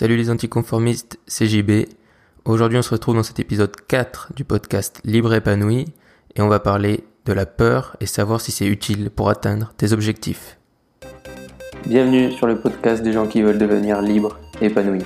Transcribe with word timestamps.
Salut 0.00 0.16
les 0.16 0.30
anticonformistes, 0.30 1.18
c'est 1.26 1.46
JB. 1.46 1.88
Aujourd'hui 2.44 2.78
on 2.78 2.82
se 2.82 2.90
retrouve 2.90 3.16
dans 3.16 3.24
cet 3.24 3.40
épisode 3.40 3.74
4 3.88 4.28
du 4.36 4.44
podcast 4.44 5.00
Libre 5.04 5.34
épanoui 5.34 5.86
et 6.36 6.40
on 6.40 6.46
va 6.46 6.60
parler 6.60 7.02
de 7.24 7.32
la 7.32 7.46
peur 7.46 7.96
et 7.98 8.06
savoir 8.06 8.40
si 8.40 8.52
c'est 8.52 8.68
utile 8.68 9.10
pour 9.10 9.28
atteindre 9.28 9.72
tes 9.76 9.92
objectifs. 9.92 10.56
Bienvenue 11.84 12.30
sur 12.30 12.46
le 12.46 12.60
podcast 12.60 13.02
des 13.02 13.12
gens 13.12 13.26
qui 13.26 13.42
veulent 13.42 13.58
devenir 13.58 14.00
libres 14.00 14.38
et 14.60 14.66
épanouis. 14.66 15.02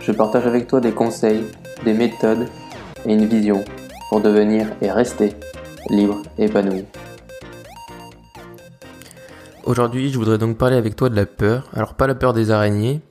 Je 0.00 0.10
partage 0.10 0.46
avec 0.46 0.66
toi 0.66 0.80
des 0.80 0.92
conseils, 0.92 1.44
des 1.84 1.92
méthodes 1.92 2.48
et 3.04 3.12
une 3.12 3.26
vision 3.26 3.62
pour 4.08 4.22
devenir 4.22 4.68
et 4.80 4.90
rester 4.90 5.34
libre 5.90 6.22
et 6.38 6.46
épanoui. 6.46 6.86
Aujourd'hui, 9.64 10.10
je 10.10 10.16
voudrais 10.16 10.38
donc 10.38 10.56
parler 10.56 10.76
avec 10.76 10.96
toi 10.96 11.10
de 11.10 11.16
la 11.16 11.26
peur. 11.26 11.68
Alors 11.74 11.92
pas 11.92 12.06
la 12.06 12.14
peur 12.14 12.32
des 12.32 12.50
araignées, 12.50 13.02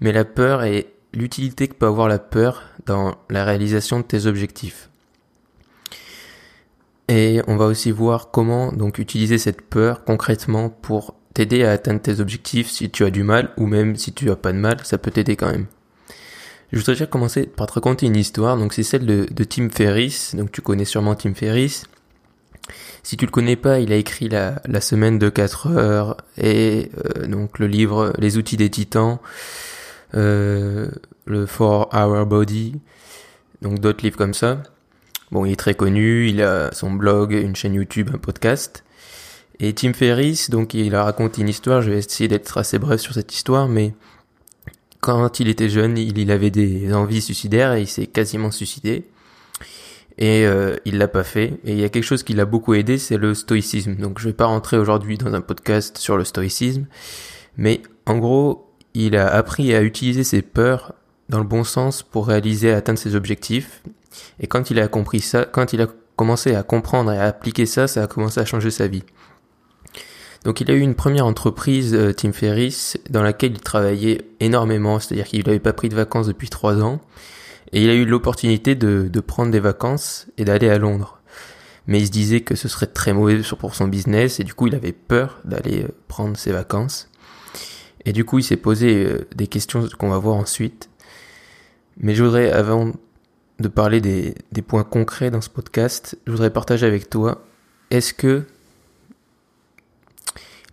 mais 0.00 0.12
la 0.12 0.24
peur 0.24 0.64
et 0.64 0.86
l'utilité 1.12 1.68
que 1.68 1.74
peut 1.74 1.86
avoir 1.86 2.08
la 2.08 2.18
peur 2.18 2.64
dans 2.84 3.16
la 3.30 3.44
réalisation 3.44 3.98
de 3.98 4.04
tes 4.04 4.26
objectifs. 4.26 4.90
Et 7.08 7.40
on 7.46 7.56
va 7.56 7.66
aussi 7.66 7.90
voir 7.90 8.30
comment 8.30 8.72
donc 8.72 8.98
utiliser 8.98 9.38
cette 9.38 9.62
peur 9.62 10.04
concrètement 10.04 10.68
pour 10.68 11.14
t'aider 11.34 11.64
à 11.64 11.72
atteindre 11.72 12.00
tes 12.00 12.20
objectifs 12.20 12.68
si 12.68 12.90
tu 12.90 13.04
as 13.04 13.10
du 13.10 13.22
mal 13.22 13.50
ou 13.56 13.66
même 13.66 13.96
si 13.96 14.12
tu 14.12 14.30
as 14.30 14.36
pas 14.36 14.52
de 14.52 14.58
mal, 14.58 14.78
ça 14.82 14.98
peut 14.98 15.10
t'aider 15.10 15.36
quand 15.36 15.50
même. 15.50 15.66
Je 16.72 16.78
voudrais 16.78 16.94
déjà 16.94 17.06
commencer 17.06 17.44
par 17.44 17.68
te 17.68 17.74
raconter 17.74 18.06
une 18.06 18.16
histoire, 18.16 18.56
donc 18.56 18.72
c'est 18.72 18.82
celle 18.82 19.06
de, 19.06 19.44
Tim 19.44 19.68
Ferriss, 19.68 20.34
donc 20.34 20.50
tu 20.50 20.62
connais 20.62 20.84
sûrement 20.84 21.14
Tim 21.14 21.34
Ferriss. 21.34 21.84
Si 23.04 23.16
tu 23.16 23.24
le 23.24 23.30
connais 23.30 23.54
pas, 23.54 23.78
il 23.78 23.92
a 23.92 23.96
écrit 23.96 24.28
la, 24.28 24.60
la 24.66 24.80
semaine 24.80 25.20
de 25.20 25.28
4 25.28 25.68
heures 25.68 26.16
et 26.36 26.90
euh, 27.04 27.28
donc 27.28 27.60
le 27.60 27.68
livre 27.68 28.12
Les 28.18 28.36
outils 28.36 28.56
des 28.56 28.68
titans, 28.68 29.20
euh, 30.16 30.90
le 31.24 31.46
4 31.46 31.94
Hour 31.94 32.26
Body, 32.26 32.80
donc 33.62 33.80
d'autres 33.80 34.02
livres 34.02 34.16
comme 34.16 34.34
ça. 34.34 34.62
Bon, 35.30 35.44
il 35.44 35.52
est 35.52 35.56
très 35.56 35.74
connu, 35.74 36.28
il 36.28 36.42
a 36.42 36.72
son 36.72 36.92
blog, 36.92 37.32
une 37.32 37.56
chaîne 37.56 37.74
YouTube, 37.74 38.10
un 38.14 38.18
podcast. 38.18 38.84
Et 39.58 39.72
Tim 39.72 39.92
Ferriss, 39.92 40.50
donc 40.50 40.74
il 40.74 40.94
a 40.94 41.04
raconté 41.04 41.40
une 41.40 41.48
histoire, 41.48 41.82
je 41.82 41.90
vais 41.90 41.98
essayer 41.98 42.28
d'être 42.28 42.58
assez 42.58 42.78
bref 42.78 43.00
sur 43.00 43.14
cette 43.14 43.34
histoire, 43.34 43.68
mais 43.68 43.94
quand 45.00 45.40
il 45.40 45.48
était 45.48 45.68
jeune, 45.68 45.96
il, 45.96 46.18
il 46.18 46.30
avait 46.30 46.50
des 46.50 46.92
envies 46.92 47.22
suicidaires 47.22 47.74
et 47.74 47.82
il 47.82 47.86
s'est 47.86 48.06
quasiment 48.06 48.50
suicidé. 48.50 49.04
Et 50.18 50.46
euh, 50.46 50.76
il 50.84 50.98
l'a 50.98 51.08
pas 51.08 51.24
fait. 51.24 51.60
Et 51.64 51.72
il 51.72 51.78
y 51.78 51.84
a 51.84 51.88
quelque 51.88 52.04
chose 52.04 52.22
qui 52.22 52.32
l'a 52.32 52.46
beaucoup 52.46 52.74
aidé, 52.74 52.98
c'est 52.98 53.18
le 53.18 53.34
stoïcisme. 53.34 53.96
Donc 53.96 54.18
je 54.18 54.28
vais 54.28 54.34
pas 54.34 54.46
rentrer 54.46 54.78
aujourd'hui 54.78 55.18
dans 55.18 55.32
un 55.34 55.40
podcast 55.40 55.98
sur 55.98 56.16
le 56.16 56.24
stoïcisme, 56.24 56.86
mais 57.56 57.82
en 58.06 58.18
gros, 58.18 58.65
il 59.04 59.16
a 59.16 59.28
appris 59.28 59.74
à 59.74 59.82
utiliser 59.82 60.24
ses 60.24 60.42
peurs 60.42 60.94
dans 61.28 61.38
le 61.38 61.44
bon 61.44 61.64
sens 61.64 62.02
pour 62.02 62.28
réaliser 62.28 62.68
et 62.68 62.72
atteindre 62.72 62.98
ses 62.98 63.14
objectifs. 63.14 63.82
Et 64.40 64.46
quand 64.46 64.70
il 64.70 64.80
a 64.80 64.88
compris 64.88 65.20
ça, 65.20 65.44
quand 65.44 65.72
il 65.72 65.82
a 65.82 65.88
commencé 66.16 66.54
à 66.54 66.62
comprendre 66.62 67.12
et 67.12 67.18
à 67.18 67.24
appliquer 67.24 67.66
ça, 67.66 67.86
ça 67.88 68.04
a 68.04 68.06
commencé 68.06 68.40
à 68.40 68.44
changer 68.44 68.70
sa 68.70 68.86
vie. 68.86 69.04
Donc 70.44 70.60
il 70.60 70.70
a 70.70 70.74
eu 70.74 70.80
une 70.80 70.94
première 70.94 71.26
entreprise, 71.26 71.92
euh, 71.94 72.12
Tim 72.12 72.32
Ferriss, 72.32 72.96
dans 73.10 73.22
laquelle 73.22 73.52
il 73.52 73.60
travaillait 73.60 74.22
énormément, 74.40 75.00
c'est-à-dire 75.00 75.26
qu'il 75.26 75.44
n'avait 75.44 75.58
pas 75.58 75.72
pris 75.72 75.88
de 75.88 75.96
vacances 75.96 76.28
depuis 76.28 76.48
trois 76.48 76.80
ans. 76.82 77.00
Et 77.72 77.82
il 77.82 77.90
a 77.90 77.94
eu 77.94 78.04
l'opportunité 78.04 78.76
de, 78.76 79.20
prendre 79.20 79.50
des 79.50 79.60
vacances 79.60 80.28
et 80.38 80.44
d'aller 80.44 80.70
à 80.70 80.78
Londres. 80.78 81.20
Mais 81.88 82.00
il 82.00 82.06
se 82.06 82.12
disait 82.12 82.40
que 82.40 82.54
ce 82.54 82.68
serait 82.68 82.86
très 82.86 83.12
mauvais 83.12 83.40
pour 83.58 83.74
son 83.74 83.88
business 83.88 84.40
et 84.40 84.44
du 84.44 84.54
coup 84.54 84.68
il 84.68 84.74
avait 84.74 84.92
peur 84.92 85.40
d'aller 85.44 85.82
euh, 85.82 85.88
prendre 86.08 86.36
ses 86.36 86.52
vacances. 86.52 87.10
Et 88.06 88.12
du 88.12 88.24
coup 88.24 88.38
il 88.38 88.42
s'est 88.42 88.56
posé 88.56 89.04
euh, 89.04 89.28
des 89.34 89.46
questions 89.46 89.86
qu'on 89.98 90.08
va 90.08 90.18
voir 90.18 90.36
ensuite. 90.36 90.88
Mais 91.98 92.14
je 92.14 92.24
voudrais, 92.24 92.50
avant 92.50 92.92
de 93.58 93.68
parler 93.68 94.00
des, 94.00 94.34
des 94.52 94.62
points 94.62 94.84
concrets 94.84 95.30
dans 95.30 95.40
ce 95.40 95.50
podcast, 95.50 96.18
je 96.26 96.32
voudrais 96.32 96.50
partager 96.50 96.86
avec 96.86 97.10
toi, 97.10 97.44
est-ce 97.90 98.14
que 98.14 98.44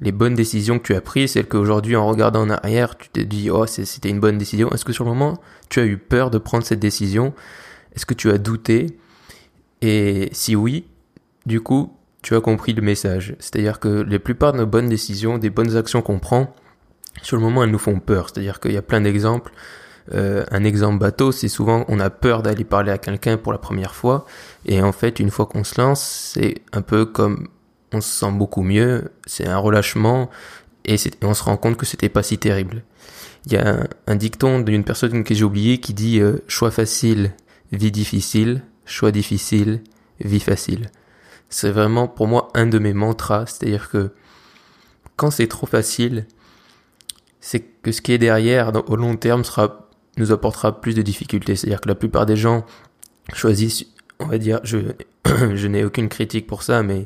les 0.01 0.11
bonnes 0.11 0.33
décisions 0.35 0.79
que 0.79 0.83
tu 0.83 0.95
as 0.95 1.01
prises, 1.01 1.31
celles 1.31 1.47
qu'aujourd'hui 1.47 1.95
en 1.95 2.05
regardant 2.05 2.41
en 2.41 2.49
arrière, 2.49 2.97
tu 2.97 3.09
t'es 3.09 3.25
dit 3.25 3.49
oh 3.49 3.65
c'était 3.65 4.09
une 4.09 4.19
bonne 4.19 4.37
décision. 4.37 4.69
Est-ce 4.71 4.85
que 4.85 4.93
sur 4.93 5.05
le 5.05 5.11
moment 5.11 5.39
tu 5.69 5.79
as 5.79 5.85
eu 5.85 5.97
peur 5.97 6.29
de 6.29 6.37
prendre 6.37 6.65
cette 6.65 6.79
décision? 6.79 7.33
Est-ce 7.95 8.05
que 8.05 8.13
tu 8.13 8.29
as 8.29 8.37
douté? 8.37 8.97
Et 9.81 10.29
si 10.33 10.55
oui, 10.55 10.85
du 11.45 11.61
coup 11.61 11.95
tu 12.21 12.35
as 12.35 12.41
compris 12.41 12.73
le 12.73 12.81
message. 12.81 13.35
C'est-à-dire 13.39 13.79
que 13.79 13.87
la 13.87 14.19
plupart 14.19 14.53
de 14.53 14.57
nos 14.57 14.65
bonnes 14.65 14.89
décisions, 14.89 15.37
des 15.37 15.49
bonnes 15.49 15.75
actions 15.75 16.01
qu'on 16.01 16.19
prend, 16.19 16.55
sur 17.21 17.37
le 17.37 17.43
moment 17.43 17.63
elles 17.63 17.71
nous 17.71 17.77
font 17.77 17.99
peur. 17.99 18.29
C'est-à-dire 18.29 18.59
qu'il 18.59 18.73
y 18.73 18.77
a 18.77 18.81
plein 18.81 19.01
d'exemples. 19.01 19.51
Euh, 20.13 20.43
un 20.51 20.63
exemple 20.63 20.99
bateau, 20.99 21.31
c'est 21.31 21.47
souvent 21.47 21.85
on 21.87 21.99
a 21.99 22.09
peur 22.09 22.43
d'aller 22.43 22.65
parler 22.65 22.91
à 22.91 22.97
quelqu'un 22.97 23.37
pour 23.37 23.53
la 23.53 23.57
première 23.57 23.95
fois, 23.95 24.25
et 24.65 24.81
en 24.81 24.91
fait 24.91 25.19
une 25.21 25.31
fois 25.31 25.45
qu'on 25.45 25.63
se 25.63 25.79
lance, 25.79 26.33
c'est 26.33 26.55
un 26.73 26.81
peu 26.81 27.05
comme 27.05 27.47
on 27.93 28.01
se 28.01 28.09
sent 28.09 28.31
beaucoup 28.31 28.63
mieux, 28.63 29.11
c'est 29.25 29.47
un 29.47 29.57
relâchement 29.57 30.29
et, 30.85 30.97
on 31.21 31.33
se 31.33 31.43
rend 31.43 31.55
compte 31.55 31.77
que 31.77 31.85
c'était 31.85 32.09
pas 32.09 32.23
si 32.23 32.37
terrible. 32.37 32.83
Il 33.45 33.53
y 33.53 33.57
a 33.57 33.87
un, 34.07 34.15
dicton 34.15 34.59
d'une 34.59 34.83
personne 34.83 35.23
que 35.23 35.33
j'ai 35.33 35.43
oublié 35.43 35.79
qui 35.79 35.93
dit 35.93 36.19
euh, 36.19 36.43
choix 36.47 36.71
facile, 36.71 37.31
vie 37.71 37.91
difficile, 37.91 38.63
choix 38.85 39.11
difficile, 39.11 39.81
vie 40.19 40.39
facile. 40.39 40.91
C'est 41.49 41.71
vraiment 41.71 42.07
pour 42.07 42.27
moi 42.27 42.49
un 42.55 42.65
de 42.65 42.79
mes 42.79 42.93
mantras, 42.93 43.45
c'est-à-dire 43.45 43.89
que 43.89 44.11
quand 45.15 45.29
c'est 45.29 45.47
trop 45.47 45.67
facile, 45.67 46.25
c'est 47.45 47.59
que 47.59 47.91
ce 47.91 48.01
qui 48.01 48.13
est 48.13 48.17
derrière 48.17 48.71
au 48.87 48.95
long 48.95 49.17
terme 49.17 49.43
sera 49.43 49.89
nous 50.15 50.31
apportera 50.31 50.79
plus 50.79 50.95
de 50.95 51.01
difficultés. 51.01 51.57
C'est-à-dire 51.57 51.81
que 51.81 51.89
la 51.89 51.95
plupart 51.95 52.25
des 52.25 52.37
gens 52.37 52.65
choisissent, 53.33 53.85
on 54.19 54.27
va 54.27 54.37
dire, 54.37 54.61
je, 54.63 54.77
je 55.53 55.67
n'ai 55.67 55.83
aucune 55.83 56.07
critique 56.07 56.47
pour 56.47 56.63
ça, 56.63 56.83
mais 56.83 57.05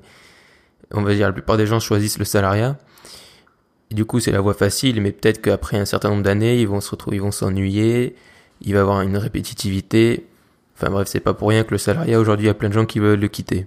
on 0.92 1.02
va 1.02 1.16
dire 1.16 1.26
la 1.26 1.34
plupart 1.34 1.58
des 1.58 1.66
gens 1.66 1.80
choisissent 1.80 2.20
le 2.20 2.26
salariat. 2.26 2.78
Du 3.90 4.06
coup, 4.06 4.20
c'est 4.20 4.32
la 4.32 4.40
voie 4.40 4.54
facile, 4.54 5.02
mais 5.02 5.12
peut-être 5.12 5.42
qu'après 5.42 5.80
un 5.80 5.86
certain 5.86 6.10
nombre 6.10 6.22
d'années, 6.22 6.62
ils 6.62 6.68
vont 6.68 6.82
se 6.82 6.92
retrouver, 6.92 7.18
ils 7.18 7.22
vont 7.22 7.32
s'ennuyer, 7.32 8.16
il 8.62 8.74
va 8.74 8.80
y 8.80 8.82
avoir 8.82 9.02
une 9.02 9.18
répétitivité. 9.18 10.28
Enfin 10.76 10.92
bref, 10.92 11.08
c'est 11.08 11.20
pas 11.20 11.34
pour 11.34 11.50
rien 11.50 11.64
que 11.64 11.72
le 11.72 11.80
salariat, 11.80 12.20
aujourd'hui, 12.20 12.46
il 12.46 12.50
y 12.50 12.52
a 12.52 12.54
plein 12.54 12.70
de 12.70 12.76
gens 12.76 12.86
qui 12.86 13.00
veulent 13.00 13.20
le 13.20 13.28
quitter. 13.28 13.66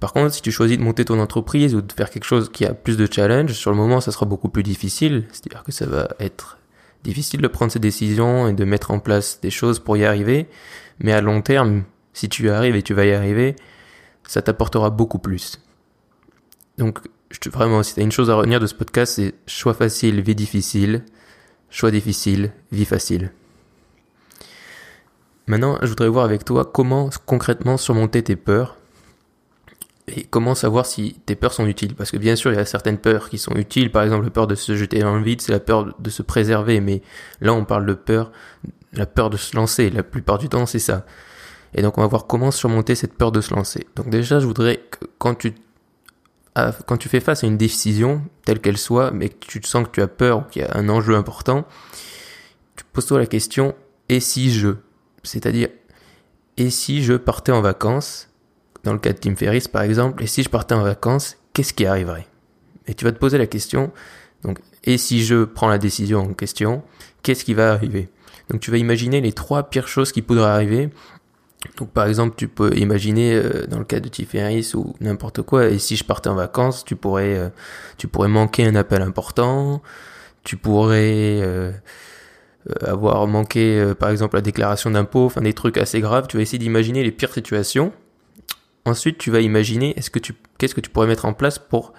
Par 0.00 0.12
contre, 0.12 0.34
si 0.34 0.42
tu 0.42 0.52
choisis 0.52 0.76
de 0.76 0.82
monter 0.82 1.04
ton 1.04 1.18
entreprise 1.20 1.74
ou 1.74 1.80
de 1.80 1.92
faire 1.92 2.10
quelque 2.10 2.24
chose 2.24 2.50
qui 2.52 2.66
a 2.66 2.74
plus 2.74 2.96
de 2.96 3.10
challenge, 3.10 3.52
sur 3.52 3.70
le 3.70 3.76
moment, 3.76 4.00
ça 4.00 4.12
sera 4.12 4.26
beaucoup 4.26 4.48
plus 4.48 4.62
difficile. 4.62 5.24
C'est-à-dire 5.32 5.64
que 5.64 5.72
ça 5.72 5.86
va 5.86 6.08
être 6.20 6.58
difficile 7.02 7.40
de 7.40 7.48
prendre 7.48 7.72
ces 7.72 7.78
décisions 7.78 8.48
et 8.48 8.52
de 8.52 8.64
mettre 8.64 8.90
en 8.90 8.98
place 8.98 9.40
des 9.40 9.50
choses 9.50 9.78
pour 9.78 9.96
y 9.96 10.04
arriver. 10.04 10.48
Mais 10.98 11.12
à 11.12 11.20
long 11.20 11.40
terme, 11.40 11.84
si 12.12 12.28
tu 12.28 12.46
y 12.46 12.48
arrives 12.50 12.76
et 12.76 12.82
tu 12.82 12.92
vas 12.92 13.06
y 13.06 13.12
arriver, 13.12 13.56
ça 14.26 14.42
t'apportera 14.42 14.90
beaucoup 14.90 15.18
plus. 15.18 15.60
Donc, 16.76 16.98
je, 17.30 17.50
vraiment, 17.50 17.82
si 17.82 17.94
t'as 17.94 18.02
une 18.02 18.12
chose 18.12 18.30
à 18.30 18.34
retenir 18.34 18.60
de 18.60 18.66
ce 18.66 18.74
podcast, 18.74 19.14
c'est 19.14 19.34
choix 19.46 19.74
facile, 19.74 20.20
vie 20.20 20.34
difficile, 20.34 21.04
choix 21.70 21.90
difficile, 21.90 22.52
vie 22.70 22.84
facile. 22.84 23.32
Maintenant, 25.46 25.78
je 25.80 25.86
voudrais 25.86 26.08
voir 26.08 26.24
avec 26.24 26.44
toi 26.44 26.64
comment 26.64 27.08
concrètement 27.24 27.76
surmonter 27.76 28.22
tes 28.22 28.36
peurs 28.36 28.76
et 30.08 30.24
comment 30.24 30.54
savoir 30.54 30.86
si 30.86 31.16
tes 31.26 31.34
peurs 31.34 31.52
sont 31.52 31.66
utiles? 31.66 31.94
Parce 31.94 32.10
que 32.10 32.16
bien 32.16 32.36
sûr, 32.36 32.52
il 32.52 32.56
y 32.56 32.60
a 32.60 32.64
certaines 32.64 32.98
peurs 32.98 33.28
qui 33.28 33.38
sont 33.38 33.54
utiles. 33.56 33.90
Par 33.90 34.04
exemple, 34.04 34.24
la 34.24 34.30
peur 34.30 34.46
de 34.46 34.54
se 34.54 34.76
jeter 34.76 35.00
dans 35.00 35.16
le 35.16 35.22
vide, 35.22 35.40
c'est 35.40 35.52
la 35.52 35.60
peur 35.60 35.94
de 35.98 36.10
se 36.10 36.22
préserver. 36.22 36.80
Mais 36.80 37.02
là, 37.40 37.52
on 37.52 37.64
parle 37.64 37.86
de 37.86 37.94
peur, 37.94 38.30
la 38.92 39.06
peur 39.06 39.30
de 39.30 39.36
se 39.36 39.56
lancer. 39.56 39.90
La 39.90 40.04
plupart 40.04 40.38
du 40.38 40.48
temps, 40.48 40.66
c'est 40.66 40.78
ça. 40.78 41.04
Et 41.74 41.82
donc, 41.82 41.98
on 41.98 42.02
va 42.02 42.06
voir 42.06 42.26
comment 42.26 42.52
surmonter 42.52 42.94
cette 42.94 43.14
peur 43.14 43.32
de 43.32 43.40
se 43.40 43.52
lancer. 43.52 43.86
Donc 43.96 44.08
déjà, 44.08 44.38
je 44.38 44.46
voudrais 44.46 44.76
que 44.76 45.06
quand 45.18 45.34
tu 45.34 45.54
quand 46.86 46.96
tu 46.96 47.10
fais 47.10 47.20
face 47.20 47.44
à 47.44 47.46
une 47.46 47.58
décision, 47.58 48.22
telle 48.46 48.60
qu'elle 48.60 48.78
soit, 48.78 49.10
mais 49.10 49.28
que 49.28 49.46
tu 49.46 49.60
sens 49.62 49.84
que 49.84 49.90
tu 49.90 50.00
as 50.00 50.08
peur 50.08 50.38
ou 50.38 50.42
qu'il 50.50 50.62
y 50.62 50.64
a 50.64 50.74
un 50.74 50.88
enjeu 50.88 51.14
important, 51.14 51.66
tu 52.76 52.84
poses-toi 52.94 53.18
la 53.18 53.26
question, 53.26 53.74
et 54.08 54.20
si 54.20 54.50
je? 54.50 54.70
C'est-à-dire, 55.22 55.68
et 56.56 56.70
si 56.70 57.02
je 57.02 57.12
partais 57.12 57.52
en 57.52 57.60
vacances, 57.60 58.30
dans 58.86 58.94
le 58.94 58.98
cas 58.98 59.12
de 59.12 59.18
Tim 59.18 59.36
Ferriss 59.36 59.68
par 59.68 59.82
exemple, 59.82 60.22
et 60.22 60.26
si 60.26 60.42
je 60.42 60.48
partais 60.48 60.74
en 60.74 60.82
vacances, 60.82 61.36
qu'est-ce 61.52 61.74
qui 61.74 61.84
arriverait? 61.86 62.26
Et 62.86 62.94
tu 62.94 63.04
vas 63.04 63.12
te 63.12 63.18
poser 63.18 63.38
la 63.38 63.46
question, 63.46 63.92
donc, 64.42 64.58
et 64.84 64.96
si 64.96 65.24
je 65.24 65.44
prends 65.44 65.68
la 65.68 65.78
décision 65.78 66.20
en 66.20 66.34
question, 66.34 66.82
qu'est-ce 67.22 67.44
qui 67.44 67.54
va 67.54 67.72
arriver? 67.72 68.08
Donc 68.48 68.60
tu 68.60 68.70
vas 68.70 68.78
imaginer 68.78 69.20
les 69.20 69.32
trois 69.32 69.64
pires 69.64 69.88
choses 69.88 70.12
qui 70.12 70.22
pourraient 70.22 70.42
arriver 70.42 70.90
donc 71.78 71.90
par 71.90 72.06
exemple, 72.06 72.34
tu 72.36 72.48
peux 72.48 72.76
imaginer 72.76 73.34
euh, 73.34 73.66
dans 73.66 73.78
le 73.78 73.84
cas 73.84 74.00
de 74.00 74.08
Tiferis 74.08 74.72
ou 74.74 74.94
n'importe 75.00 75.42
quoi, 75.42 75.66
et 75.66 75.78
si 75.78 75.96
je 75.96 76.04
partais 76.04 76.28
en 76.28 76.34
vacances, 76.34 76.84
tu 76.84 76.96
pourrais, 76.96 77.36
euh, 77.36 77.48
tu 77.98 78.08
pourrais 78.08 78.28
manquer 78.28 78.66
un 78.66 78.74
appel 78.74 79.02
important, 79.02 79.82
tu 80.44 80.56
pourrais 80.56 81.40
euh, 81.42 81.72
avoir 82.82 83.26
manqué 83.26 83.92
par 83.98 84.10
exemple 84.10 84.36
la 84.36 84.42
déclaration 84.42 84.90
d'impôt, 84.90 85.26
enfin 85.26 85.40
des 85.42 85.52
trucs 85.52 85.78
assez 85.78 86.00
graves. 86.00 86.26
Tu 86.28 86.36
vas 86.36 86.42
essayer 86.42 86.58
d'imaginer 86.58 87.02
les 87.02 87.12
pires 87.12 87.32
situations. 87.32 87.92
Ensuite, 88.86 89.18
tu 89.18 89.32
vas 89.32 89.40
imaginer 89.40 89.98
est-ce 89.98 90.10
que 90.10 90.20
tu, 90.20 90.32
qu'est-ce 90.58 90.74
que 90.74 90.80
tu 90.80 90.90
pourrais 90.90 91.08
mettre 91.08 91.24
en 91.24 91.34
place 91.34 91.58
pour 91.58 91.92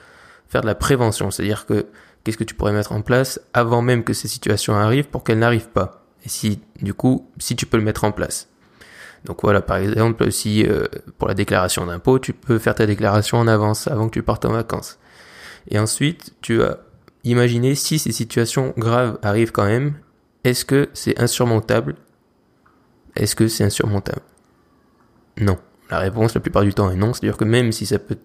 faire 0.48 0.62
de 0.62 0.68
la 0.68 0.74
prévention, 0.74 1.30
c'est-à-dire 1.30 1.66
que 1.66 1.88
qu'est-ce 2.24 2.38
que 2.38 2.46
tu 2.46 2.56
pourrais 2.56 2.72
mettre 2.72 2.94
en 2.94 3.02
place 3.02 3.42
avant 3.54 3.82
même 3.82 4.06
que 4.06 4.14
ces 4.14 4.30
situations 4.30 4.74
arrivent 4.74 5.10
pour 5.10 5.26
qu'elles 5.26 5.40
n'arrivent 5.40 5.68
pas? 5.68 6.06
Et 6.26 6.30
si, 6.30 6.62
du 6.82 6.94
coup, 6.94 7.30
si 7.40 7.58
tu 7.58 7.66
peux 7.66 7.76
le 7.76 7.84
mettre 7.84 8.06
en 8.06 8.14
place. 8.14 8.48
Donc 9.26 9.42
voilà, 9.42 9.62
par 9.62 9.78
exemple, 9.78 10.32
si 10.32 10.66
euh, 10.66 10.86
pour 11.18 11.28
la 11.28 11.34
déclaration 11.34 11.86
d'impôt, 11.86 12.20
tu 12.20 12.32
peux 12.32 12.58
faire 12.58 12.76
ta 12.76 12.86
déclaration 12.86 13.38
en 13.38 13.48
avance 13.48 13.88
avant 13.88 14.08
que 14.08 14.14
tu 14.14 14.24
partes 14.24 14.46
en 14.46 14.54
vacances. 14.54 14.98
Et 15.70 15.80
ensuite, 15.80 16.36
tu 16.40 16.64
as 16.64 16.80
imaginé 17.26 17.76
si 17.76 18.00
ces 18.00 18.14
situations 18.14 18.74
graves 18.78 19.20
arrivent 19.22 19.52
quand 19.52 19.66
même, 19.66 19.96
est-ce 20.46 20.64
que 20.64 20.88
c'est 20.94 21.20
insurmontable? 21.20 21.96
Est-ce 23.18 23.36
que 23.36 23.50
c'est 23.50 23.66
insurmontable? 23.66 24.22
Non. 25.38 25.58
La 25.90 26.00
réponse 26.00 26.34
la 26.34 26.42
plupart 26.42 26.64
du 26.64 26.74
temps 26.74 26.90
est 26.92 26.96
non. 26.96 27.14
C'est-à-dire 27.14 27.38
que 27.38 27.46
même 27.46 27.72
si 27.72 27.86
ça 27.86 28.00
peut 28.00 28.18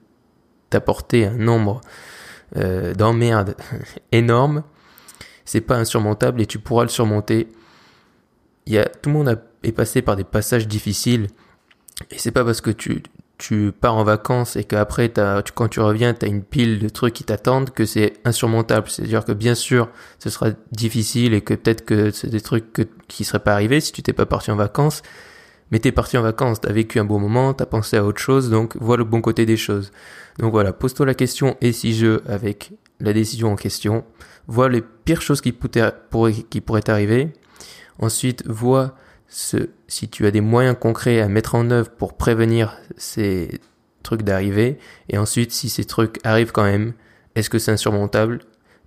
t'apporter 0.71 1.27
un 1.27 1.37
nombre 1.37 1.81
euh, 2.57 2.95
d'emmerdes 2.95 3.57
énorme, 4.13 4.63
c'est 5.45 5.61
pas 5.61 5.77
insurmontable 5.77 6.41
et 6.41 6.47
tu 6.47 6.59
pourras 6.59 6.83
le 6.83 6.89
surmonter. 6.89 7.49
Il 8.67 8.73
y 8.73 8.79
a, 8.79 8.85
tout 8.85 9.11
le 9.11 9.15
monde 9.15 9.41
est 9.63 9.73
passé 9.73 10.03
par 10.03 10.17
des 10.17 10.25
passages 10.25 10.69
difficiles 10.69 11.29
et 12.11 12.19
c'est 12.19 12.31
pas 12.31 12.45
parce 12.45 12.61
que 12.61 12.71
tu, 12.71 13.03
tu 13.39 13.73
pars 13.73 13.97
en 13.97 14.05
vacances 14.05 14.57
et 14.57 14.65
qu'après, 14.65 15.09
tu, 15.09 15.53
quand 15.55 15.69
tu 15.69 15.81
reviens, 15.81 16.15
tu 16.15 16.27
as 16.27 16.29
une 16.29 16.43
pile 16.43 16.79
de 16.79 16.89
trucs 16.89 17.15
qui 17.15 17.25
t'attendent, 17.25 17.71
que 17.71 17.85
c'est 17.85 18.15
insurmontable. 18.25 18.89
C'est-à-dire 18.89 19.25
que 19.25 19.33
bien 19.33 19.55
sûr, 19.55 19.89
ce 20.19 20.31
sera 20.31 20.51
difficile 20.71 21.35
et 21.35 21.41
que 21.41 21.55
peut-être 21.55 21.85
que 21.85 22.11
c'est 22.11 22.31
des 22.31 22.41
trucs 22.41 22.73
que, 22.73 22.83
qui 23.09 23.25
seraient 23.25 23.41
pas 23.41 23.53
arrivés 23.53 23.81
si 23.81 23.93
tu 23.93 24.03
t'es 24.03 24.13
pas 24.13 24.27
parti 24.27 24.51
en 24.51 24.57
vacances. 24.57 25.03
Mais 25.71 25.79
t'es 25.79 25.93
parti 25.93 26.19
en 26.19 26.23
vacances, 26.23 26.61
t'as 26.61 26.73
vécu 26.73 26.99
un 26.99 27.05
bon 27.05 27.19
moment, 27.19 27.55
t'as 27.55 27.67
pensé 27.67 27.97
à 27.97 28.05
autre 28.05 28.21
chose, 28.21 28.51
donc 28.51 28.77
vois 28.77 28.97
le 28.97 29.05
bon 29.05 29.21
côté 29.21 29.47
des 29.47 29.57
choses. 29.57 29.91
Donc 30.39 30.53
voilà, 30.53 30.73
pose-toi 30.73 31.07
la 31.07 31.15
question 31.15 31.57
et 31.61 31.73
si 31.73 31.95
je 31.95 32.21
avec 32.29 32.73
la 33.01 33.13
décision 33.13 33.53
en 33.53 33.57
question, 33.57 34.05
vois 34.47 34.69
les 34.69 34.83
pires 34.83 35.23
choses 35.23 35.41
qui 35.41 35.53
pourraient, 35.53 36.83
t'arriver. 36.83 37.33
Ensuite, 37.99 38.47
vois 38.47 38.95
si 39.29 40.09
tu 40.11 40.27
as 40.27 40.31
des 40.31 40.43
moyens 40.43 40.77
concrets 40.79 41.21
à 41.21 41.29
mettre 41.29 41.55
en 41.55 41.71
œuvre 41.71 41.91
pour 41.91 42.19
prévenir 42.19 42.77
ces 42.99 43.61
trucs 44.03 44.23
d'arriver. 44.23 44.79
Et 45.09 45.17
ensuite, 45.17 45.53
si 45.53 45.71
ces 45.71 45.85
trucs 45.85 46.19
arrivent 46.25 46.53
quand 46.53 46.65
même, 46.65 46.93
est-ce 47.35 47.49
que 47.49 47.59
c'est 47.59 47.73
insurmontable? 47.73 48.41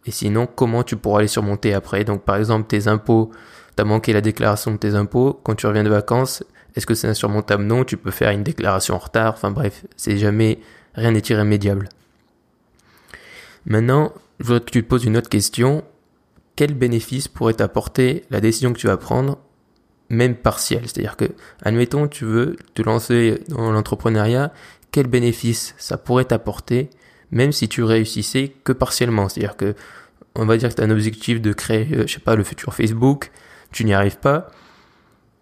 Et 0.05 0.11
sinon, 0.11 0.45
comment 0.45 0.83
tu 0.83 0.97
pourras 0.97 1.21
les 1.21 1.27
surmonter 1.27 1.73
après? 1.73 2.03
Donc 2.03 2.23
par 2.23 2.35
exemple, 2.35 2.67
tes 2.67 2.87
impôts, 2.87 3.31
t'as 3.75 3.85
manqué 3.85 4.13
la 4.13 4.21
déclaration 4.21 4.71
de 4.71 4.77
tes 4.77 4.93
impôts, 4.93 5.39
quand 5.43 5.55
tu 5.55 5.65
reviens 5.65 5.83
de 5.83 5.89
vacances, 5.89 6.43
est-ce 6.75 6.85
que 6.85 6.93
c'est 6.93 7.07
insurmontable? 7.07 7.63
Non, 7.63 7.83
tu 7.83 7.97
peux 7.97 8.11
faire 8.11 8.31
une 8.31 8.43
déclaration 8.43 8.95
en 8.95 8.99
retard, 8.99 9.33
enfin 9.33 9.51
bref, 9.51 9.85
c'est 9.95 10.17
jamais, 10.17 10.59
rien 10.93 11.11
n'est 11.11 11.19
irrémédiable. 11.19 11.89
Maintenant, 13.65 14.13
je 14.39 14.45
voudrais 14.45 14.59
que 14.59 14.71
tu 14.71 14.83
te 14.83 14.87
poses 14.87 15.05
une 15.05 15.17
autre 15.17 15.29
question. 15.29 15.83
Quel 16.55 16.73
bénéfice 16.73 17.27
pourrait 17.27 17.53
t'apporter 17.53 18.25
la 18.29 18.39
décision 18.39 18.73
que 18.73 18.79
tu 18.79 18.87
vas 18.87 18.97
prendre, 18.97 19.37
même 20.09 20.35
partielle? 20.35 20.83
C'est-à-dire 20.83 21.17
que, 21.17 21.25
admettons, 21.63 22.07
tu 22.07 22.25
veux 22.25 22.57
te 22.73 22.81
lancer 22.81 23.41
dans 23.47 23.71
l'entrepreneuriat, 23.71 24.53
quel 24.91 25.07
bénéfice 25.07 25.73
ça 25.77 25.97
pourrait 25.97 26.25
t'apporter, 26.25 26.89
même 27.31 27.51
si 27.51 27.67
tu 27.67 27.83
réussissais 27.83 28.53
que 28.63 28.71
partiellement? 28.71 29.29
C'est-à-dire 29.29 29.57
que, 29.57 29.75
on 30.35 30.45
va 30.45 30.57
dire 30.57 30.69
que 30.69 30.75
tu 30.75 30.81
as 30.81 30.85
un 30.85 30.91
objectif 30.91 31.41
de 31.41 31.53
créer, 31.53 31.87
euh, 31.93 32.07
je 32.07 32.13
sais 32.13 32.19
pas, 32.19 32.35
le 32.35 32.43
futur 32.43 32.73
Facebook, 32.73 33.31
tu 33.71 33.83
n'y 33.85 33.93
arrives 33.93 34.17
pas, 34.17 34.51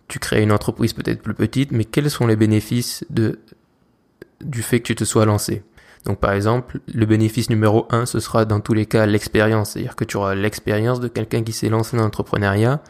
tu 0.08 0.20
crées 0.20 0.42
une 0.42 0.52
entreprise 0.52 0.94
peut-être 0.94 1.22
plus 1.22 1.34
petite, 1.34 1.72
mais 1.72 1.86
quels 1.86 2.10
sont 2.10 2.28
les 2.28 2.36
bénéfices 2.36 3.06
du 3.10 4.62
fait 4.62 4.80
que 4.80 4.88
tu 4.88 4.96
te 4.96 5.04
sois 5.04 5.26
lancé? 5.26 5.64
Donc 6.06 6.20
par 6.20 6.34
exemple, 6.34 6.80
le 6.94 7.06
bénéfice 7.06 7.50
numéro 7.50 7.88
un, 7.90 8.06
ce 8.06 8.20
sera 8.20 8.46
dans 8.46 8.60
tous 8.60 8.74
les 8.74 8.86
cas 8.86 9.06
l'expérience, 9.06 9.72
c'est-à-dire 9.72 9.96
que 9.96 10.04
tu 10.04 10.18
auras 10.18 10.36
l'expérience 10.36 11.00
de 11.00 11.08
quelqu'un 11.08 11.44
qui 11.44 11.54
s'est 11.54 11.70
lancé 11.70 11.96
dans 11.96 12.04
l'entrepreneuriat, 12.04 12.82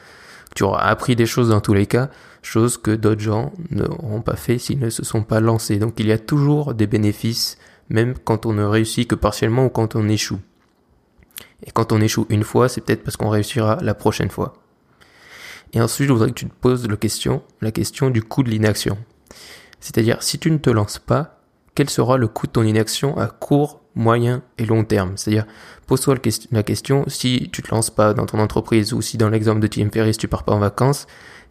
tu 0.55 0.63
auras 0.63 0.81
appris 0.81 1.15
des 1.15 1.25
choses 1.25 1.49
dans 1.49 1.61
tous 1.61 1.73
les 1.73 1.85
cas, 1.85 2.09
choses 2.41 2.77
que 2.77 2.91
d'autres 2.91 3.21
gens 3.21 3.53
n'auront 3.69 4.21
pas 4.21 4.35
fait 4.35 4.57
s'ils 4.57 4.79
ne 4.79 4.89
se 4.89 5.05
sont 5.05 5.23
pas 5.23 5.39
lancés. 5.39 5.77
Donc 5.77 5.99
il 5.99 6.07
y 6.07 6.11
a 6.11 6.17
toujours 6.17 6.73
des 6.73 6.87
bénéfices, 6.87 7.57
même 7.89 8.15
quand 8.17 8.45
on 8.45 8.53
ne 8.53 8.63
réussit 8.63 9.07
que 9.07 9.15
partiellement 9.15 9.65
ou 9.65 9.69
quand 9.69 9.95
on 9.95 10.09
échoue. 10.09 10.39
Et 11.65 11.71
quand 11.71 11.91
on 11.91 12.01
échoue 12.01 12.25
une 12.29 12.43
fois, 12.43 12.67
c'est 12.67 12.81
peut-être 12.81 13.03
parce 13.03 13.17
qu'on 13.17 13.29
réussira 13.29 13.77
la 13.81 13.93
prochaine 13.93 14.29
fois. 14.29 14.53
Et 15.73 15.81
ensuite, 15.81 16.07
je 16.07 16.13
voudrais 16.13 16.29
que 16.29 16.35
tu 16.35 16.47
te 16.47 16.53
poses 16.53 16.87
la 16.87 16.95
question, 16.97 17.43
la 17.61 17.71
question 17.71 18.09
du 18.09 18.21
coût 18.21 18.43
de 18.43 18.49
l'inaction. 18.49 18.97
C'est-à-dire, 19.79 20.21
si 20.21 20.39
tu 20.39 20.51
ne 20.51 20.57
te 20.57 20.69
lances 20.69 20.99
pas, 20.99 21.41
quel 21.75 21.89
sera 21.89 22.17
le 22.17 22.27
coût 22.27 22.47
de 22.47 22.51
ton 22.51 22.63
inaction 22.63 23.17
à 23.17 23.27
court, 23.27 23.81
moyen 23.95 24.43
et 24.57 24.65
long 24.65 24.83
terme? 24.83 25.17
C'est-à-dire, 25.17 25.45
pose-toi 25.87 26.15
la 26.51 26.63
question, 26.63 27.03
si 27.07 27.49
tu 27.51 27.63
te 27.63 27.73
lances 27.73 27.89
pas 27.89 28.13
dans 28.13 28.27
ton 28.27 28.39
entreprise 28.39 28.93
ou 28.93 29.01
si 29.01 29.17
dans 29.17 29.29
l'exemple 29.29 29.59
de 29.59 29.67
Tim 29.67 29.89
Ferriss 29.89 30.17
tu 30.17 30.27
pars 30.27 30.43
pas 30.43 30.53
en 30.53 30.59
vacances, 30.59 31.07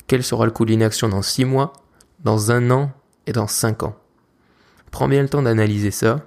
quel 0.06 0.22
sera 0.22 0.44
le 0.44 0.52
coût 0.52 0.64
de 0.64 0.70
l'inaction 0.70 1.08
dans 1.08 1.22
6 1.22 1.44
mois, 1.44 1.72
dans 2.20 2.52
un 2.52 2.70
an 2.70 2.92
et 3.26 3.32
dans 3.32 3.48
5 3.48 3.82
ans? 3.82 3.96
Prends 4.92 5.08
bien 5.08 5.22
le 5.22 5.28
temps 5.28 5.42
d'analyser 5.42 5.90
ça. 5.90 6.20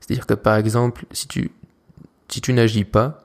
C'est-à-dire 0.00 0.26
que 0.26 0.34
par 0.34 0.56
exemple, 0.56 1.06
si 1.12 1.28
tu, 1.28 1.52
si 2.28 2.40
tu 2.40 2.52
n'agis 2.52 2.84
pas, 2.84 3.23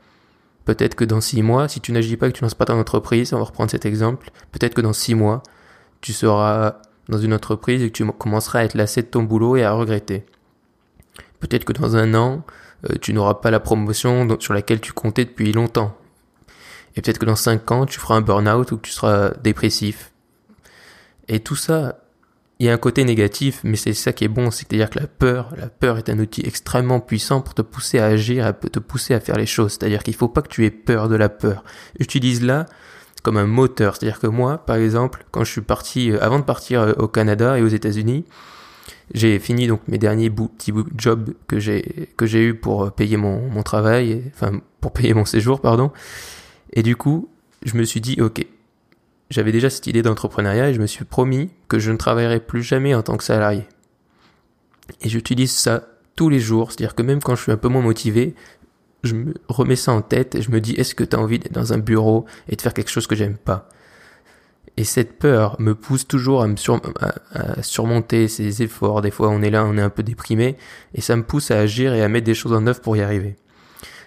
peut-être 0.76 0.94
que 0.94 1.04
dans 1.04 1.20
6 1.20 1.42
mois, 1.42 1.68
si 1.68 1.82
tu 1.82 1.92
n'agis 1.92 2.16
pas 2.16 2.28
et 2.28 2.32
que 2.32 2.38
tu 2.38 2.44
lances 2.44 2.54
pas 2.54 2.66
ton 2.66 2.80
entreprise, 2.80 3.34
on 3.34 3.40
va 3.40 3.46
reprendre 3.46 3.72
cet 3.72 3.88
exemple, 3.88 4.30
peut-être 4.52 4.76
que 4.76 4.82
dans 4.82 4.94
6 4.94 5.16
mois, 5.16 5.42
tu 6.00 6.14
seras 6.14 6.76
dans 7.08 7.18
une 7.18 7.34
entreprise 7.34 7.82
et 7.82 7.88
que 7.90 7.94
tu 7.94 8.06
commenceras 8.06 8.60
à 8.60 8.64
être 8.66 8.76
lassé 8.76 9.02
de 9.02 9.08
ton 9.08 9.24
boulot 9.24 9.58
et 9.58 9.64
à 9.64 9.72
regretter. 9.72 10.28
Peut-être 11.40 11.66
que 11.66 11.74
dans 11.74 11.96
un 11.96 12.14
an, 12.14 12.44
euh, 12.88 12.94
tu 13.02 13.14
n'auras 13.14 13.34
pas 13.36 13.50
la 13.50 13.60
promotion 13.60 14.38
sur 14.40 14.54
laquelle 14.54 14.80
tu 14.80 14.94
comptais 14.94 15.26
depuis 15.26 15.52
longtemps. 15.54 15.98
Et 16.96 17.02
peut-être 17.02 17.18
que 17.18 17.26
dans 17.26 17.36
cinq 17.36 17.72
ans, 17.72 17.88
tu 17.88 18.00
feras 18.00 18.18
un 18.18 18.22
burn-out 18.22 18.72
ou 18.72 18.78
que 18.78 18.84
tu 18.84 18.92
seras 18.92 19.32
dépressif. 19.42 20.12
Et 21.30 21.40
tout 21.40 21.56
ça, 21.56 21.98
il 22.60 22.66
y 22.66 22.70
a 22.70 22.74
un 22.74 22.78
côté 22.78 23.06
négatif, 23.06 23.62
mais 23.64 23.78
c'est 23.78 23.94
ça 23.94 24.12
qui 24.12 24.26
est 24.26 24.30
bon, 24.30 24.52
c'est-à-dire 24.52 24.90
que 24.90 25.00
la 25.00 25.08
peur, 25.08 25.54
la 25.58 25.68
peur 25.68 25.98
est 25.98 26.10
un 26.10 26.20
outil 26.20 26.42
extrêmement 26.46 27.00
puissant 27.00 27.40
pour 27.40 27.54
te 27.54 27.62
pousser 27.62 28.00
à 28.00 28.06
agir, 28.08 28.46
à 28.46 28.52
te 28.52 28.80
pousser 28.80 29.14
à 29.14 29.22
faire 29.22 29.38
les 29.38 29.46
choses. 29.46 29.72
C'est-à-dire 29.74 30.04
qu'il 30.04 30.14
faut 30.14 30.28
pas 30.28 30.42
que 30.42 30.50
tu 30.50 30.66
aies 30.66 30.72
peur 30.72 31.08
de 31.08 31.16
la 31.16 31.30
peur. 31.30 31.64
Utilise-la 32.00 32.66
comme 33.24 33.38
un 33.38 33.48
moteur. 33.48 33.96
C'est-à-dire 33.96 34.20
que 34.20 34.28
moi, 34.28 34.58
par 34.58 34.76
exemple, 34.76 35.26
quand 35.32 35.46
je 35.46 35.52
suis 35.52 35.62
parti, 35.62 36.12
euh, 36.12 36.22
avant 36.22 36.40
de 36.40 36.44
partir 36.44 36.82
euh, 36.82 36.94
au 36.98 37.08
Canada 37.08 37.58
et 37.58 37.62
aux 37.62 37.68
États-Unis, 37.68 38.26
j'ai 39.14 39.40
fini 39.40 39.68
donc 39.68 39.82
mes 39.88 39.98
derniers 39.98 40.30
petits 40.30 40.74
jobs 40.98 41.34
que 41.48 41.60
j'ai 41.60 42.10
que 42.18 42.26
j'ai 42.26 42.44
eu 42.44 42.54
pour 42.56 42.84
euh, 42.84 42.90
payer 42.90 43.16
mon, 43.16 43.50
mon 43.50 43.64
travail, 43.64 44.24
enfin 44.34 44.60
pour 44.82 44.92
payer 44.92 45.14
mon 45.14 45.26
séjour, 45.26 45.62
pardon. 45.62 45.92
Et 46.74 46.84
du 46.84 46.98
coup, 46.98 47.30
je 47.64 47.78
me 47.78 47.84
suis 47.84 48.02
dit, 48.02 48.22
ok, 48.22 48.46
j'avais 49.30 49.52
déjà 49.52 49.70
cette 49.70 49.88
idée 49.88 50.02
d'entrepreneuriat 50.02 50.70
et 50.70 50.74
je 50.74 50.82
me 50.82 50.88
suis 50.88 51.06
promis 51.06 51.52
que 51.68 51.80
je 51.80 51.92
ne 51.92 51.98
travaillerai 51.98 52.40
plus 52.40 52.64
jamais 52.64 52.96
en 52.96 53.04
tant 53.04 53.18
que 53.18 53.24
salarié. 53.24 53.66
Et 55.02 55.10
j'utilise 55.10 55.52
ça 55.52 55.84
tous 56.16 56.30
les 56.30 56.40
jours, 56.40 56.72
c'est-à-dire 56.72 56.96
que 56.96 57.04
même 57.04 57.22
quand 57.22 57.36
je 57.36 57.44
suis 57.44 57.52
un 57.52 57.58
peu 57.58 57.68
moins 57.68 57.82
motivé, 57.82 58.36
je 59.04 59.16
me 59.16 59.34
remets 59.48 59.76
ça 59.76 59.94
en 59.94 60.02
tête 60.02 60.36
et 60.36 60.42
je 60.42 60.52
me 60.52 60.60
dis 60.60 60.74
est-ce 60.74 60.96
que 60.96 61.04
tu 61.04 61.16
as 61.16 61.20
envie 61.20 61.40
d'être 61.40 61.54
dans 61.54 61.74
un 61.74 61.78
bureau 61.78 62.26
et 62.50 62.56
de 62.56 62.62
faire 62.62 62.74
quelque 62.74 62.90
chose 62.90 63.08
que 63.08 63.16
j'aime 63.16 63.38
pas? 63.38 63.70
Et 64.78 64.84
cette 64.84 65.20
peur 65.20 65.56
me 65.60 65.76
pousse 65.76 66.08
toujours 66.08 66.44
à 66.44 67.62
surmonter 67.62 68.28
ces 68.28 68.64
efforts. 68.64 69.02
Des 69.02 69.12
fois 69.12 69.30
on 69.30 69.42
est 69.42 69.50
là, 69.50 69.66
on 69.66 69.78
est 69.78 69.82
un 69.82 69.90
peu 69.90 70.04
déprimé 70.04 70.58
et 70.94 71.02
ça 71.02 71.16
me 71.16 71.24
pousse 71.24 71.52
à 71.52 71.60
agir 71.60 71.94
et 71.94 72.02
à 72.02 72.08
mettre 72.08 72.26
des 72.26 72.34
choses 72.34 72.54
en 72.54 72.66
œuvre 72.66 72.82
pour 72.82 72.98
y 72.98 73.02
arriver. 73.02 73.36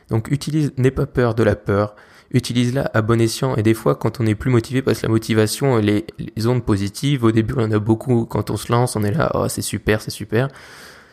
Donc 0.08 0.28
utilise, 0.30 0.72
n'aie 0.76 0.90
pas 0.90 1.06
peur 1.06 1.34
de 1.34 1.42
la 1.42 1.56
peur, 1.56 1.94
utilise-la 2.32 2.90
à 2.94 3.02
bon 3.02 3.20
escient 3.20 3.56
et 3.56 3.62
des 3.62 3.74
fois 3.74 3.94
quand 3.94 4.20
on 4.20 4.26
est 4.26 4.34
plus 4.34 4.50
motivé 4.50 4.82
parce 4.82 5.00
que 5.00 5.06
la 5.06 5.12
motivation, 5.12 5.76
les, 5.76 6.06
les 6.18 6.46
ondes 6.46 6.64
positives, 6.64 7.24
au 7.24 7.32
début 7.32 7.54
on 7.56 7.62
en 7.62 7.72
a 7.72 7.78
beaucoup, 7.78 8.24
quand 8.24 8.50
on 8.50 8.56
se 8.56 8.72
lance 8.72 8.96
on 8.96 9.04
est 9.04 9.12
là, 9.12 9.30
oh 9.34 9.48
c'est 9.48 9.62
super, 9.62 10.00
c'est 10.00 10.10
super. 10.10 10.48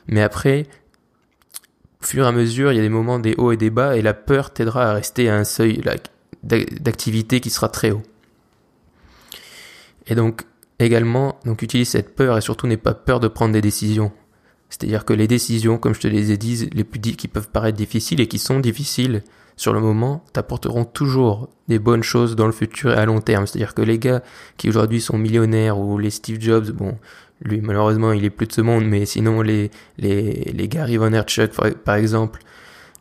Mais 0.07 0.21
après, 0.21 0.65
au 2.01 2.05
fur 2.05 2.25
et 2.25 2.27
à 2.27 2.31
mesure, 2.31 2.71
il 2.71 2.75
y 2.75 2.79
a 2.79 2.81
des 2.81 2.89
moments 2.89 3.19
des 3.19 3.35
hauts 3.37 3.51
et 3.51 3.57
des 3.57 3.69
bas, 3.69 3.95
et 3.97 4.01
la 4.01 4.13
peur 4.13 4.51
t'aidera 4.51 4.89
à 4.89 4.93
rester 4.93 5.29
à 5.29 5.35
un 5.35 5.43
seuil 5.43 5.81
d'activité 6.43 7.39
qui 7.39 7.49
sera 7.49 7.69
très 7.69 7.91
haut. 7.91 8.01
Et 10.07 10.15
donc, 10.15 10.43
également, 10.79 11.37
donc 11.45 11.61
utilise 11.61 11.89
cette 11.89 12.15
peur 12.15 12.37
et 12.37 12.41
surtout 12.41 12.67
n'aie 12.67 12.77
pas 12.77 12.93
peur 12.93 13.19
de 13.19 13.27
prendre 13.27 13.53
des 13.53 13.61
décisions. 13.61 14.11
C'est-à-dire 14.69 15.05
que 15.05 15.13
les 15.13 15.27
décisions, 15.27 15.77
comme 15.77 15.93
je 15.93 15.99
te 15.99 16.07
les 16.07 16.31
ai 16.31 16.37
dit, 16.37 16.69
les 16.73 16.83
plus 16.83 16.99
qui 16.99 17.27
peuvent 17.27 17.49
paraître 17.49 17.77
difficiles 17.77 18.21
et 18.21 18.27
qui 18.27 18.39
sont 18.39 18.59
difficiles 18.59 19.23
sur 19.59 19.73
le 19.73 19.81
moment, 19.81 20.23
t'apporteront 20.31 20.85
toujours 20.85 21.49
des 21.67 21.79
bonnes 21.79 22.01
choses 22.01 22.37
dans 22.37 22.45
le 22.45 22.53
futur 22.53 22.91
et 22.91 22.95
à 22.95 23.05
long 23.05 23.19
terme. 23.19 23.45
C'est-à-dire 23.45 23.73
que 23.73 23.81
les 23.81 23.99
gars 23.99 24.23
qui 24.55 24.69
aujourd'hui 24.69 25.01
sont 25.01 25.17
millionnaires 25.17 25.77
ou 25.77 25.97
les 25.97 26.11
Steve 26.11 26.39
Jobs, 26.39 26.71
bon, 26.71 26.97
lui, 27.41 27.59
malheureusement, 27.59 28.13
il 28.13 28.23
est 28.23 28.29
plus 28.29 28.47
de 28.47 28.53
ce 28.53 28.61
monde, 28.61 28.85
mais 28.85 29.05
sinon, 29.05 29.41
les, 29.41 29.69
les, 29.97 30.53
les 30.53 30.67
Gary 30.69 30.97
par 31.83 31.95
exemple, 31.95 32.39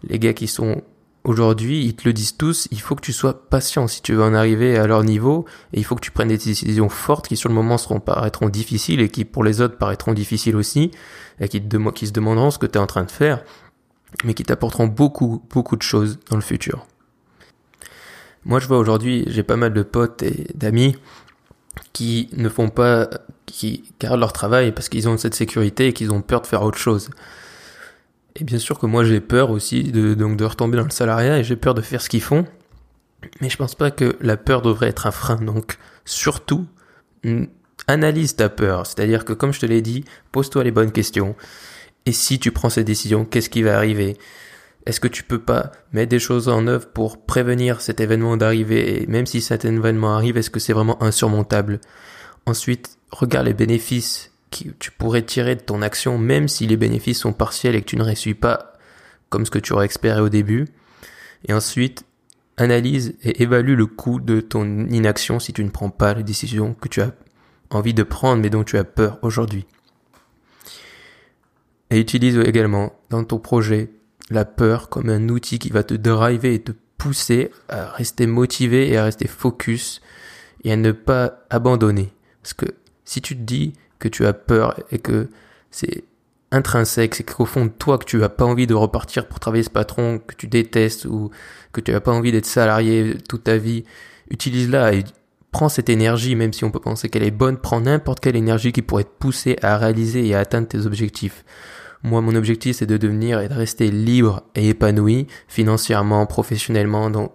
les 0.03 0.19
gars 0.19 0.33
qui 0.33 0.49
sont 0.49 0.83
aujourd'hui, 1.23 1.85
ils 1.85 1.95
te 1.95 2.09
le 2.09 2.13
disent 2.13 2.37
tous, 2.37 2.67
il 2.73 2.81
faut 2.81 2.97
que 2.97 3.03
tu 3.03 3.13
sois 3.13 3.49
patient 3.49 3.87
si 3.87 4.03
tu 4.03 4.15
veux 4.15 4.25
en 4.25 4.35
arriver 4.35 4.77
à 4.77 4.89
leur 4.89 5.05
niveau, 5.05 5.45
et 5.73 5.79
il 5.79 5.85
faut 5.85 5.95
que 5.95 6.01
tu 6.01 6.11
prennes 6.11 6.29
des 6.29 6.39
décisions 6.39 6.89
fortes 6.89 7.29
qui 7.29 7.37
sur 7.37 7.49
le 7.49 7.55
moment 7.55 7.79
seront 7.79 8.01
paraîtront 8.01 8.49
difficiles 8.49 9.01
et 9.01 9.09
qui 9.09 9.25
pour 9.25 9.45
les 9.45 9.61
autres 9.61 9.79
paraîtront 9.79 10.13
difficiles 10.13 10.57
aussi, 10.57 10.91
et 11.39 11.49
qui, 11.49 11.63
te, 11.63 11.91
qui 11.91 12.09
se 12.09 12.13
demanderont 12.13 12.51
ce 12.51 12.59
que 12.59 12.67
tu 12.67 12.79
es 12.79 12.81
en 12.81 12.89
train 12.89 13.05
de 13.05 13.13
faire, 13.13 13.45
mais 14.25 14.35
qui 14.35 14.43
t'apporteront 14.43 14.87
beaucoup, 14.87 15.43
beaucoup 15.51 15.77
de 15.77 15.83
choses 15.83 16.19
dans 16.31 16.37
le 16.37 16.43
futur. 16.43 16.87
Moi, 18.45 18.61
je 18.61 18.67
vois 18.67 18.79
aujourd'hui, 18.79 19.25
j'ai 19.27 19.43
pas 19.43 19.57
mal 19.57 19.73
de 19.73 19.83
potes 19.83 20.23
et 20.23 20.47
d'amis 20.55 20.97
qui 21.93 22.29
ne 22.33 22.49
font 22.49 22.71
pas, 22.71 23.09
qui 23.47 23.85
gardent 24.01 24.21
leur 24.21 24.33
travail 24.33 24.73
parce 24.73 24.89
qu'ils 24.89 25.09
ont 25.09 25.17
cette 25.17 25.35
sécurité 25.35 25.89
et 25.89 25.93
qu'ils 25.93 26.13
ont 26.13 26.23
peur 26.23 26.41
de 26.41 26.47
faire 26.47 26.63
autre 26.63 26.79
chose. 26.79 27.11
Et 28.37 28.45
bien 28.45 28.59
sûr 28.59 28.79
que 28.79 28.87
moi 28.87 29.05
j'ai 29.05 29.21
peur 29.21 29.51
aussi 29.51 29.85
de, 29.85 30.15
donc 30.15 30.37
de 30.37 30.45
retomber 30.45 30.77
dans 30.77 30.85
le 30.85 30.91
salariat 30.91 31.39
et 31.39 31.45
j'ai 31.45 31.57
peur 31.57 31.75
de 31.75 31.81
faire 31.81 32.01
ce 32.01 32.09
qu'ils 32.09 32.23
font. 32.23 32.47
Mais 33.41 33.51
je 33.51 33.57
pense 33.57 33.75
pas 33.75 33.91
que 33.91 34.17
la 34.21 34.37
peur 34.37 34.63
devrait 34.63 34.89
être 34.89 35.07
un 35.07 35.11
frein. 35.11 35.37
Donc 35.37 35.79
surtout, 36.05 36.67
analyse 37.87 38.37
ta 38.37 38.49
peur. 38.49 38.87
C'est-à-dire 38.87 39.25
que 39.25 39.33
comme 39.33 39.53
je 39.53 39.61
te 39.61 39.67
l'ai 39.67 39.83
dit, 39.83 40.05
pose-toi 40.31 40.63
les 40.63 40.71
bonnes 40.71 40.93
questions. 40.93 41.35
Et 42.07 42.13
si 42.13 42.39
tu 42.39 42.53
prends 42.53 42.71
cette 42.71 42.87
décision, 42.87 43.25
qu'est-ce 43.25 43.51
qui 43.51 43.63
va 43.63 43.77
arriver? 43.77 44.17
Est-ce 44.87 45.01
que 45.01 45.09
tu 45.09 45.23
peux 45.23 45.39
pas 45.39 45.73
mettre 45.93 46.09
des 46.09 46.19
choses 46.19 46.49
en 46.49 46.67
œuvre 46.67 46.89
pour 46.89 47.25
prévenir 47.25 47.83
cet 47.83 48.01
événement 48.01 48.37
d'arriver 48.37 49.03
Et 49.03 49.07
même 49.07 49.27
si 49.27 49.43
cet 49.43 49.65
événement 49.67 50.15
arrive, 50.15 50.39
est-ce 50.39 50.51
que 50.51 50.61
c'est 50.61 50.73
vraiment 50.73 51.03
insurmontable? 51.03 51.81
Ensuite, 52.47 52.99
regarde 53.11 53.47
les 53.47 53.55
bénéfices 53.55 54.33
que 54.51 54.71
tu 54.79 54.91
pourrais 54.91 55.23
tirer 55.23 55.57
de 55.57 55.61
ton 55.61 55.83
action, 55.83 56.17
même 56.17 56.49
si 56.49 56.67
les 56.67 56.79
bénéfices 56.79 57.21
sont 57.21 57.35
partiels 57.35 57.75
et 57.75 57.83
que 57.83 57.87
tu 57.87 57.97
ne 57.97 58.03
réussis 58.03 58.35
pas 58.35 58.73
comme 59.29 59.45
ce 59.45 59.51
que 59.51 59.59
tu 59.59 59.75
aurais 59.75 59.87
espéré 59.87 60.21
au 60.21 60.31
début. 60.31 60.67
Et 61.47 61.53
ensuite, 61.53 62.05
analyse 62.57 63.15
et 63.23 63.43
évalue 63.43 63.77
le 63.77 63.87
coût 63.87 64.21
de 64.21 64.41
ton 64.41 64.87
inaction 64.89 65.39
si 65.39 65.53
tu 65.53 65.63
ne 65.65 65.71
prends 65.71 65.91
pas 65.91 66.15
les 66.15 66.23
décisions 66.23 66.75
que 66.75 66.89
tu 66.89 67.01
as 67.01 67.13
envie 67.71 67.95
de 67.95 68.03
prendre 68.03 68.43
mais 68.43 68.51
dont 68.51 68.65
tu 68.65 68.79
as 68.79 68.85
peur 68.85 69.19
aujourd'hui. 69.23 69.67
Et 71.91 71.99
utilise 71.99 72.37
également 72.39 72.93
dans 73.11 73.25
ton 73.25 73.39
projet 73.39 73.91
la 74.31 74.45
peur 74.45 74.89
comme 74.89 75.09
un 75.09 75.29
outil 75.29 75.59
qui 75.59 75.71
va 75.71 75.83
te 75.83 75.95
driver 75.95 76.53
et 76.53 76.61
te 76.61 76.73
pousser 76.99 77.51
à 77.69 77.87
rester 77.93 78.27
motivé 78.27 78.91
et 78.91 78.97
à 78.97 79.05
rester 79.05 79.27
focus 79.27 80.03
et 80.65 80.73
à 80.73 80.77
ne 80.77 80.93
pas 80.93 81.45
abandonner. 81.51 82.13
Parce 82.43 82.55
que 82.55 82.67
si 83.05 83.23
tu 83.23 83.37
te 83.37 83.43
dis 83.43 83.73
que 83.99 84.09
tu 84.09 84.27
as 84.27 84.33
peur 84.33 84.79
et 84.91 84.99
que 84.99 85.29
c'est 85.71 86.05
intrinsèque, 86.51 87.15
c'est 87.15 87.25
qu'au 87.25 87.45
fond 87.45 87.67
de 87.67 87.71
toi 87.71 87.99
que 87.99 88.05
tu 88.05 88.23
as 88.23 88.29
pas 88.29 88.45
envie 88.45 88.67
de 88.67 88.75
repartir 88.75 89.27
pour 89.27 89.41
travailler 89.41 89.63
ce 89.63 89.71
patron 89.71 90.19
que 90.19 90.35
tu 90.35 90.47
détestes 90.47 91.05
ou 91.05 91.31
que 91.73 91.81
tu 91.81 91.95
as 91.95 92.01
pas 92.01 92.13
envie 92.13 92.33
d'être 92.33 92.47
salarié 92.47 93.17
toute 93.29 93.45
ta 93.45 93.57
vie, 93.57 93.85
utilise-la 94.31 94.95
et 94.95 95.05
prends 95.51 95.69
cette 95.69 95.89
énergie, 95.89 96.35
même 96.35 96.53
si 96.53 96.65
on 96.65 96.71
peut 96.71 96.81
penser 96.81 97.09
qu'elle 97.09 97.23
est 97.23 97.31
bonne, 97.31 97.57
prends 97.57 97.81
n'importe 97.81 98.21
quelle 98.21 98.37
énergie 98.37 98.73
qui 98.73 98.83
pourrait 98.83 99.05
te 99.05 99.17
pousser 99.19 99.57
à 99.63 99.77
réaliser 99.79 100.27
et 100.27 100.35
à 100.35 100.41
atteindre 100.41 100.69
tes 100.69 100.87
objectifs. 100.87 101.45
Moi, 102.03 102.21
mon 102.21 102.35
objectif, 102.35 102.77
c'est 102.77 102.87
de 102.87 102.97
devenir 102.97 103.41
et 103.41 103.49
de 103.49 103.55
rester 103.55 103.91
libre 103.91 104.43
et 104.55 104.69
épanoui, 104.69 105.27
financièrement, 105.49 106.27
professionnellement, 106.27 107.11
dans 107.11 107.33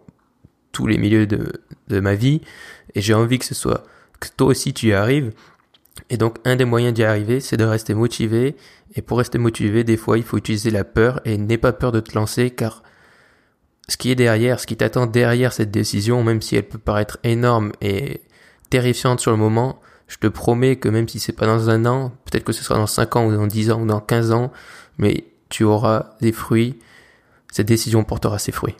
tous 0.72 0.88
les 0.88 0.98
milieux 0.98 1.28
de, 1.28 1.52
de 1.90 2.00
ma 2.00 2.16
vie. 2.16 2.42
Et 2.96 3.02
j'ai 3.02 3.14
envie 3.14 3.40
que 3.40 3.46
ce 3.46 3.56
soit, 3.56 3.84
que 4.20 4.28
toi 4.36 4.48
aussi 4.48 4.74
tu 4.74 4.88
y 4.88 4.94
arrives. 4.94 5.34
Et 6.10 6.18
donc, 6.18 6.38
un 6.46 6.56
des 6.56 6.66
moyens 6.66 6.94
d'y 6.94 7.04
arriver, 7.04 7.40
c'est 7.40 7.58
de 7.58 7.66
rester 7.66 7.94
motivé. 7.94 8.56
Et 8.96 9.02
pour 9.02 9.18
rester 9.18 9.38
motivé, 9.38 9.84
des 9.84 9.98
fois, 9.98 10.18
il 10.18 10.24
faut 10.24 10.38
utiliser 10.38 10.72
la 10.72 10.84
peur 10.84 11.20
et 11.26 11.38
n'aie 11.38 11.58
pas 11.58 11.74
peur 11.74 11.92
de 11.92 12.00
te 12.00 12.16
lancer 12.16 12.52
car 12.52 12.84
ce 13.88 13.98
qui 13.98 14.12
est 14.12 14.16
derrière, 14.16 14.60
ce 14.60 14.68
qui 14.68 14.78
t'attend 14.78 15.06
derrière 15.06 15.54
cette 15.54 15.72
décision, 15.72 16.24
même 16.24 16.42
si 16.42 16.56
elle 16.56 16.68
peut 16.68 16.78
paraître 16.78 17.18
énorme 17.24 17.72
et 17.82 18.22
terrifiante 18.70 19.20
sur 19.20 19.32
le 19.32 19.38
moment, 19.38 19.80
je 20.08 20.18
te 20.18 20.28
promets 20.28 20.76
que 20.76 20.90
même 20.90 21.08
si 21.08 21.20
c'est 21.20 21.34
pas 21.34 21.46
dans 21.46 21.70
un 21.70 21.86
an, 21.86 22.12
peut-être 22.26 22.44
que 22.44 22.54
ce 22.54 22.64
sera 22.64 22.76
dans 22.76 22.88
5 22.88 23.16
ans 23.16 23.26
ou 23.26 23.36
dans 23.36 23.48
10 23.48 23.72
ans 23.72 23.82
ou 23.82 23.86
dans 23.86 24.00
15 24.00 24.32
ans, 24.32 24.52
mais 24.98 25.26
tu 25.50 25.64
auras 25.64 26.16
des 26.22 26.32
fruits. 26.32 26.80
Cette 27.52 27.68
décision 27.68 28.04
portera 28.04 28.40
ses 28.40 28.52
fruits. 28.52 28.76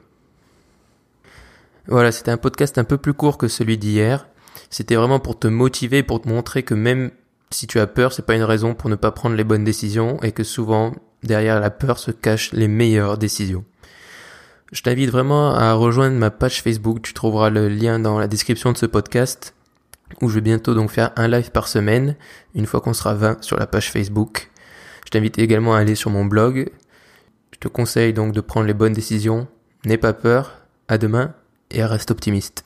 Voilà, 1.88 2.12
c'était 2.12 2.32
un 2.32 2.38
podcast 2.38 2.78
un 2.78 2.84
peu 2.84 2.98
plus 2.98 3.14
court 3.14 3.38
que 3.38 3.48
celui 3.48 3.78
d'hier. 3.78 4.28
C'était 4.70 4.96
vraiment 4.96 5.20
pour 5.20 5.38
te 5.38 5.48
motiver, 5.48 6.02
pour 6.02 6.22
te 6.22 6.30
montrer 6.30 6.64
que 6.64 6.74
même 6.74 7.12
si 7.52 7.68
tu 7.68 7.80
as 7.80 7.88
peur, 7.88 8.14
c'est 8.14 8.26
pas 8.26 8.36
une 8.36 8.44
raison 8.44 8.74
pour 8.74 8.90
ne 8.90 8.96
pas 8.96 9.12
prendre 9.12 9.36
les 9.36 9.44
bonnes 9.44 9.64
décisions 9.64 10.20
et 10.24 10.32
que 10.32 10.44
souvent, 10.44 10.94
derrière 11.24 11.60
la 11.60 11.70
peur 11.70 12.00
se 12.00 12.12
cachent 12.12 12.54
les 12.54 12.68
meilleures 12.68 13.18
décisions. 13.18 13.66
Je 14.74 14.82
t'invite 14.82 15.12
vraiment 15.12 15.54
à 15.54 15.74
rejoindre 15.74 16.18
ma 16.18 16.32
page 16.32 16.64
Facebook. 16.64 17.04
Tu 17.04 17.14
trouveras 17.14 17.52
le 17.52 17.70
lien 17.70 18.00
dans 18.00 18.18
la 18.18 18.28
description 18.28 18.72
de 18.72 18.78
ce 18.78 18.88
podcast 18.88 19.54
où 20.20 20.30
je 20.30 20.36
vais 20.36 20.42
bientôt 20.42 20.74
donc 20.74 20.90
faire 20.90 21.12
un 21.16 21.28
live 21.28 21.52
par 21.52 21.68
semaine 21.68 22.16
une 22.56 22.66
fois 22.66 22.82
qu'on 22.82 22.94
sera 22.94 23.14
20 23.14 23.44
sur 23.44 23.56
la 23.60 23.68
page 23.68 23.92
Facebook. 23.92 24.50
Je 25.06 25.12
t'invite 25.12 25.38
également 25.38 25.76
à 25.76 25.80
aller 25.80 25.94
sur 25.94 26.10
mon 26.10 26.26
blog. 26.26 26.72
Je 27.52 27.60
te 27.60 27.68
conseille 27.68 28.14
donc 28.14 28.34
de 28.34 28.42
prendre 28.42 28.66
les 28.66 28.74
bonnes 28.74 28.94
décisions. 28.94 29.48
N'aie 29.86 30.00
pas 30.00 30.14
peur. 30.14 30.66
À 30.88 30.98
demain 30.98 31.36
et 31.70 31.86
reste 31.86 32.10
optimiste. 32.10 32.66